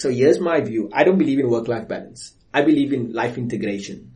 [0.00, 0.88] So here's my view.
[0.94, 2.32] I don't believe in work-life balance.
[2.54, 4.14] I believe in life integration.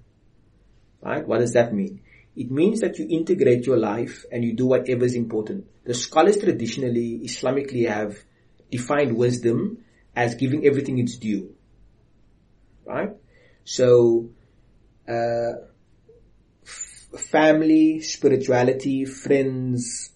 [1.03, 1.29] Right?
[1.29, 2.00] What does that mean?
[2.34, 5.67] It means that you integrate your life and you do whatever is important.
[5.84, 8.16] The scholars traditionally, Islamically have
[8.70, 9.84] defined wisdom
[10.16, 11.55] as giving everything its due.
[12.87, 13.11] Right?
[13.64, 14.30] So,
[15.07, 15.53] uh,
[16.62, 20.12] f- family, spirituality, friends,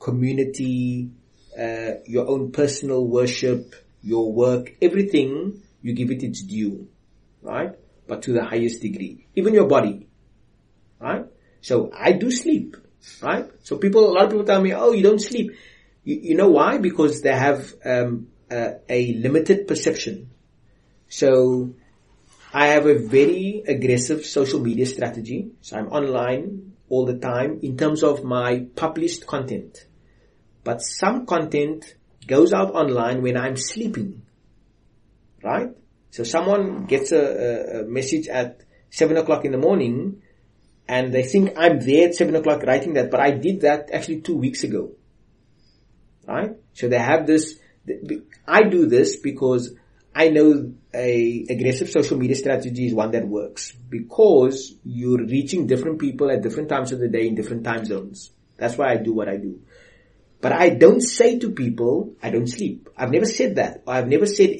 [0.00, 1.10] community,
[1.56, 6.88] uh, your own personal worship, your work, everything, you give it its due.
[7.40, 7.72] Right?
[8.06, 9.26] But to the highest degree.
[9.34, 10.08] Even your body.
[10.98, 11.26] Right?
[11.60, 12.76] So I do sleep.
[13.20, 13.50] Right?
[13.62, 15.52] So people, a lot of people tell me, oh, you don't sleep.
[16.04, 16.78] You, you know why?
[16.78, 20.30] Because they have um, a limited perception.
[21.08, 21.74] So
[22.52, 25.52] I have a very aggressive social media strategy.
[25.62, 29.86] So I'm online all the time in terms of my published content.
[30.64, 34.22] But some content goes out online when I'm sleeping.
[35.42, 35.70] Right?
[36.10, 40.22] So someone gets a, a, message at seven o'clock in the morning
[40.86, 44.20] and they think I'm there at seven o'clock writing that, but I did that actually
[44.20, 44.92] two weeks ago.
[46.28, 46.52] Right?
[46.74, 47.58] So they have this,
[48.46, 49.74] I do this because
[50.14, 55.98] I know a aggressive social media strategy is one that works because you're reaching different
[55.98, 58.30] people at different times of the day in different time zones.
[58.58, 59.62] That's why I do what I do.
[60.42, 62.88] But I don't say to people, I don't sleep.
[62.98, 63.84] I've never said that.
[63.86, 64.58] I've never said,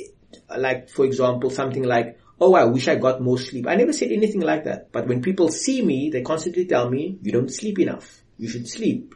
[0.57, 3.67] like, for example, something like, oh, I wish I got more sleep.
[3.67, 4.93] I never said anything like that.
[4.93, 8.23] But when people see me, they constantly tell me, you don't sleep enough.
[8.39, 9.15] You should sleep.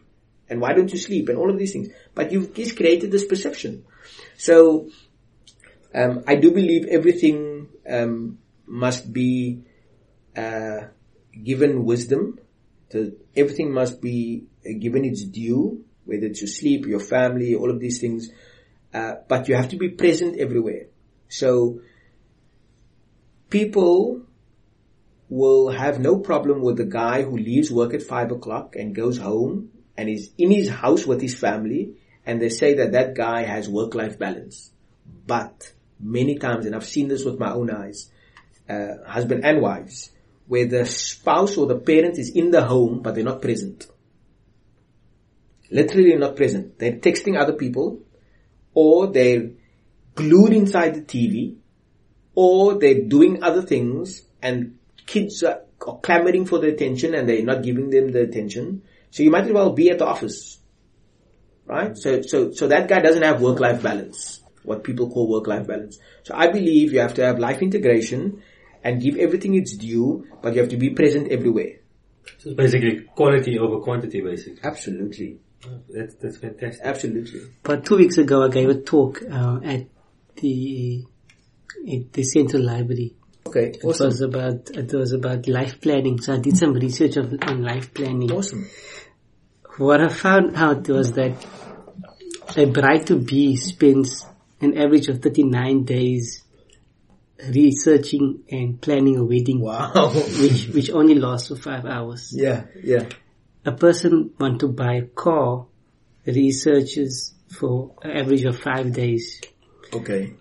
[0.50, 1.28] And why don't you sleep?
[1.28, 1.89] And all of these things.
[2.14, 3.84] But you've just created this perception.
[4.36, 4.91] So,
[5.95, 9.62] um, I do believe everything um, must be
[10.36, 10.89] uh,
[11.45, 12.41] given wisdom.
[13.36, 14.47] Everything must be
[14.80, 18.30] given its due, whether it's your sleep, your family, all of these things.
[18.94, 20.86] Uh, but you have to be present everywhere.
[21.28, 21.80] So
[23.50, 24.22] people
[25.28, 29.18] will have no problem with the guy who leaves work at five o'clock and goes
[29.18, 33.45] home and is in his house with his family and they say that that guy
[33.45, 34.70] has work-life balance.
[35.27, 38.11] But many times, and I've seen this with my own eyes,
[38.68, 40.11] uh, husband and wives,
[40.48, 43.86] where the spouse or the parent is in the home, but they're not present.
[45.70, 46.78] Literally not present.
[46.78, 48.00] They're texting other people,
[48.74, 49.50] or they're
[50.14, 51.56] glued inside the TV,
[52.34, 57.44] or they're doing other things, and kids are, are clamoring for the attention and they're
[57.44, 58.82] not giving them the attention.
[59.10, 60.58] So you might as well be at the office.
[61.64, 61.96] Right?
[61.96, 65.98] So, so, so that guy doesn't have work-life balance what people call work-life balance.
[66.24, 68.42] So I believe you have to have life integration
[68.83, 71.78] and give everything its due, but you have to be present everywhere.
[72.38, 74.58] So it's basically quality over quantity, basically.
[74.62, 75.38] Absolutely.
[75.67, 76.84] Oh, that's that's fantastic.
[76.84, 77.40] Absolutely.
[77.62, 79.86] But two weeks ago, I gave a talk uh, at
[80.36, 81.05] the
[81.92, 83.14] at the Central Library.
[83.46, 84.06] Okay, It awesome.
[84.06, 86.20] was about it was about life planning.
[86.20, 88.30] So I did some research on, on life planning.
[88.33, 88.68] Awesome.
[89.78, 91.34] What I found out was that
[92.56, 94.24] a bride to be spends
[94.61, 96.42] an average of 39 days
[97.50, 100.11] researching and planning a wedding, Wow.
[100.40, 102.33] which, which only lasts for five hours.
[102.34, 103.08] yeah, yeah.
[103.66, 105.66] A person want to buy a car
[106.24, 109.40] researches for an average of five days.
[109.92, 110.34] Okay.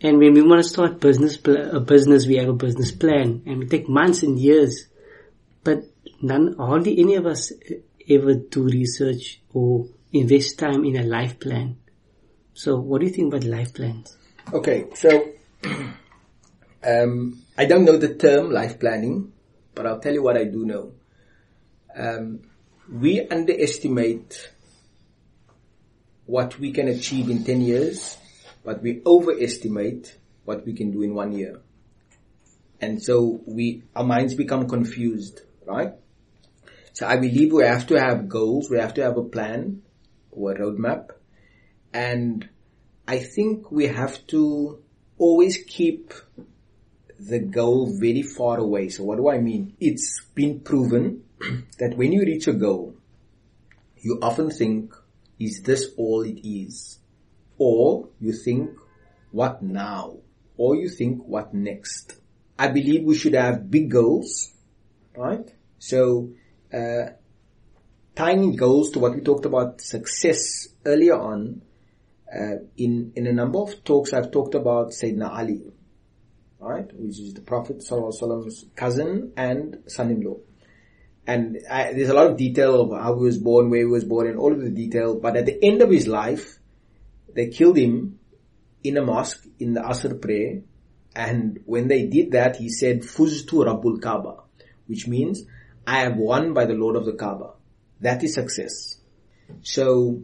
[0.00, 3.42] And when we want to start business, pl- a business, we have a business plan
[3.44, 4.86] and we take months and years,
[5.62, 5.84] but
[6.22, 7.52] none, hardly any of us
[8.08, 11.76] ever do research or invest time in a life plan.
[12.54, 14.16] So what do you think about life plans?
[14.52, 15.32] Okay, so
[16.82, 19.32] um, I don't know the term life planning,
[19.74, 20.92] but I'll tell you what I do know.
[21.96, 22.40] Um,
[22.90, 24.50] we underestimate
[26.26, 28.16] what we can achieve in 10 years,
[28.64, 31.60] but we overestimate what we can do in one year.
[32.80, 35.92] And so we, our minds become confused, right?
[36.92, 39.82] So I believe we have to have goals, we have to have a plan
[40.30, 41.10] or a roadmap,
[41.92, 42.48] and
[43.06, 44.82] I think we have to
[45.18, 46.12] always keep
[47.18, 48.88] the goal very far away.
[48.88, 49.76] So what do I mean?
[49.80, 51.24] It's been proven
[51.78, 52.94] that when you reach a goal,
[53.96, 54.94] you often think,
[55.38, 56.98] is this all it is?
[57.58, 58.70] Or you think,
[59.30, 60.18] what now?
[60.56, 62.16] Or you think, what next?
[62.58, 64.52] I believe we should have big goals,
[65.16, 65.48] right?
[65.78, 66.30] So,
[66.72, 67.10] uh,
[68.14, 71.62] tying goals to what we talked about success earlier on,
[72.32, 75.72] uh, in in a number of talks I've talked about Sayyidina Ali,
[76.58, 80.36] right, which is the Prophet Prophet's cousin and son-in-law.
[81.26, 84.04] And I, there's a lot of detail of how he was born, where he was
[84.04, 85.18] born, and all of the detail.
[85.18, 86.58] But at the end of his life,
[87.34, 88.18] they killed him
[88.82, 90.62] in a mosque in the Asr prayer.
[91.16, 94.42] And when they did that, he said, Fuztu Rabbul Kaaba,
[94.86, 95.42] which means
[95.86, 97.52] I have won by the Lord of the Kaaba.
[98.00, 98.98] That is success.
[99.62, 100.22] So,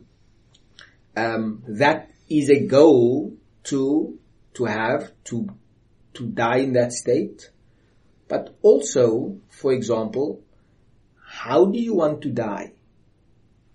[1.17, 4.19] um, that is a goal to,
[4.55, 5.49] to have, to,
[6.15, 7.51] to die in that state.
[8.29, 10.43] But also, for example,
[11.31, 12.73] how do you want to die?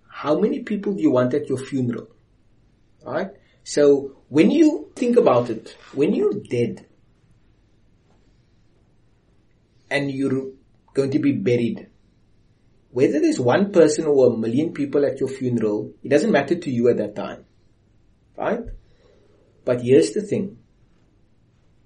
[0.09, 2.09] How many people do you want at your funeral?
[3.05, 3.29] Right?
[3.63, 6.85] So when you think about it, when you're dead
[9.89, 10.51] and you're
[10.93, 11.87] going to be buried,
[12.91, 16.69] whether there's one person or a million people at your funeral, it doesn't matter to
[16.69, 17.45] you at that time.
[18.37, 18.65] Right?
[19.63, 20.57] But here's the thing.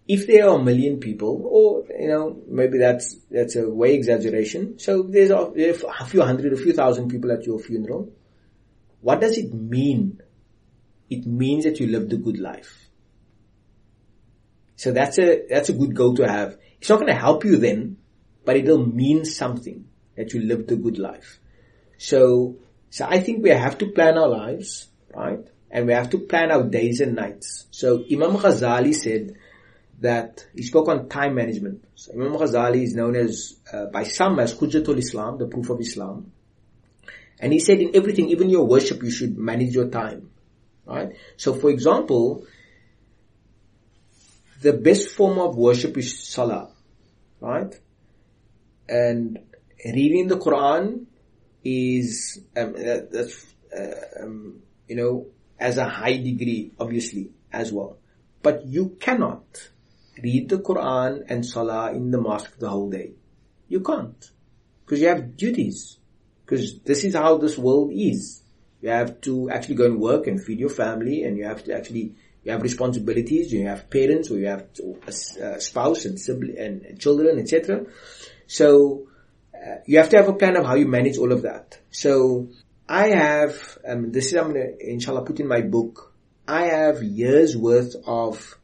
[0.10, 4.80] If there are a million people, or, you know, maybe that's, that's a way exaggeration.
[4.80, 8.12] So there's a, a few hundred, a few thousand people at your funeral.
[9.02, 10.20] What does it mean?
[11.12, 12.90] It means that you lived a good life.
[14.78, 16.58] So that's a, that's a good goal to have.
[16.80, 17.98] It's not going to help you then,
[18.46, 19.86] but it'll mean something
[20.18, 21.40] that you lived a good life.
[22.00, 22.58] So,
[22.90, 25.48] so I think we have to plan our lives, right?
[25.70, 27.68] And we have to plan our days and nights.
[27.70, 29.36] So Imam Ghazali said
[30.02, 31.86] that he spoke on time management.
[31.96, 35.80] So Imam Ghazali is known as, uh, by some as Hujjatul Islam, the proof of
[35.82, 36.32] Islam.
[37.40, 40.30] And he said in everything, even your worship, you should manage your time.
[40.86, 41.10] Right?
[41.38, 42.46] So for example,
[44.62, 46.70] the best form of worship is salah.
[47.40, 47.78] Right?
[48.88, 49.40] And
[49.86, 51.06] reading the Quran
[51.64, 53.46] is, um, that, that's,
[53.78, 55.28] uh, um, you know,
[55.60, 57.98] as a high degree, obviously, as well.
[58.42, 59.70] But you cannot
[60.22, 63.14] read the Quran and Salah in the mosque the whole day.
[63.68, 64.32] You can't.
[64.86, 65.98] Because you have duties.
[66.46, 68.42] Because this is how this world is.
[68.82, 71.76] You have to actually go and work and feed your family and you have to
[71.76, 74.68] actually, you have responsibilities, you have parents or you have
[75.06, 77.86] a spouse and sibling and children, etc.
[78.48, 79.08] So,
[79.54, 81.80] uh, you have to have a plan of how you manage all of that.
[81.92, 82.50] So,
[82.88, 86.12] I have, um, this is I'm gonna inshallah put in my book.
[86.48, 88.59] I have years worth of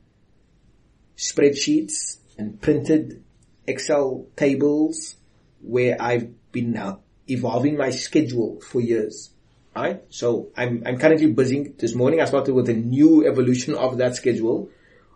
[1.18, 3.24] spreadsheets and printed
[3.68, 5.16] Excel tables
[5.62, 6.98] where I've been uh,
[7.28, 9.32] evolving my schedule for years.
[9.76, 10.04] Right?
[10.10, 11.74] So I'm, I'm currently busy.
[11.78, 14.70] This morning I started with a new evolution of that schedule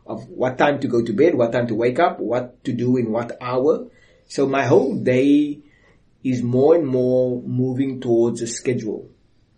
[0.05, 2.97] of what time to go to bed, what time to wake up, what to do
[2.97, 3.87] in what hour.
[4.27, 5.59] So my whole day
[6.23, 9.09] is more and more moving towards a schedule.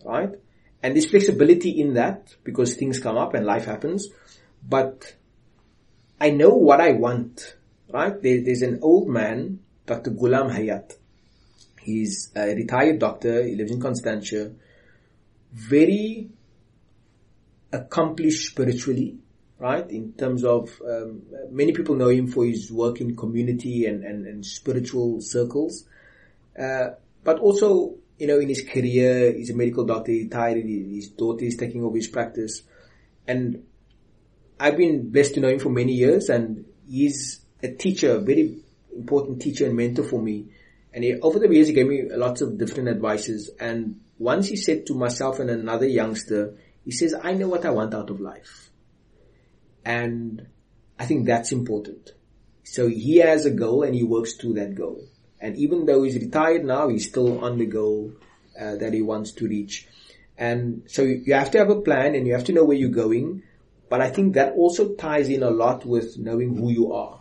[0.05, 0.31] Right?
[0.83, 4.07] And there's flexibility in that because things come up and life happens.
[4.67, 5.15] But
[6.21, 7.56] I know what I want.
[7.89, 8.21] Right?
[8.21, 10.12] There, there's an old man, Dr.
[10.12, 10.94] Ghulam Hayat.
[11.81, 13.44] He's a retired doctor.
[13.44, 14.51] He lives in Constantia.
[15.51, 16.29] Very
[17.73, 19.18] accomplished spiritually,
[19.57, 19.89] right?
[19.89, 24.27] In terms of, um, many people know him for his work in community and, and,
[24.27, 25.85] and spiritual circles.
[26.57, 26.91] Uh,
[27.23, 31.45] but also, you know, in his career, he's a medical doctor, he retired, his daughter
[31.45, 32.62] is taking over his practice.
[33.27, 33.63] And
[34.61, 38.59] I've been blessed to know him for many years and he's a teacher, a very
[38.95, 40.49] important teacher and mentor for me.
[40.93, 43.49] And he, over the years, he gave me lots of different advices.
[43.59, 47.71] And once he said to myself and another youngster, he says, I know what I
[47.71, 48.69] want out of life.
[49.83, 50.45] And
[50.99, 52.11] I think that's important.
[52.63, 55.07] So he has a goal and he works to that goal.
[55.39, 58.13] And even though he's retired now, he's still on the goal
[58.59, 59.87] uh, that he wants to reach.
[60.37, 62.89] And so you have to have a plan and you have to know where you're
[62.89, 63.41] going.
[63.92, 67.20] But I think that also ties in a lot with knowing who you are.